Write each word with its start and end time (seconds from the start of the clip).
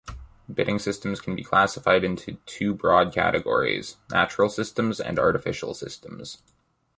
Bidding 0.51 0.79
systems 0.79 1.21
can 1.21 1.35
be 1.35 1.43
classified 1.43 2.03
into 2.03 2.37
two 2.47 2.73
broad 2.73 3.13
categories: 3.13 3.97
"natural" 4.09 4.49
systems 4.49 4.99
and 4.99 5.19
"artificial" 5.19 5.75
systems. 5.75 6.41